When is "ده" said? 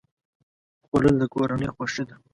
2.09-2.15